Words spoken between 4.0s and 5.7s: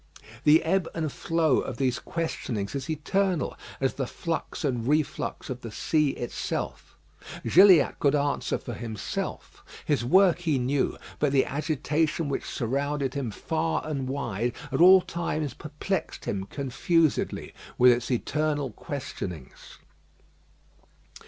flux and reflux of the